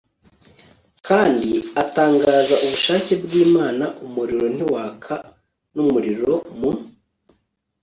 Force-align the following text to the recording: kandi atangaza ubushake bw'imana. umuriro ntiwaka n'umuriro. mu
kandi 1.07 1.51
atangaza 1.81 2.53
ubushake 2.65 3.13
bw'imana. 3.23 3.85
umuriro 4.05 4.47
ntiwaka 4.55 5.13
n'umuriro. 5.73 6.33
mu 6.59 6.71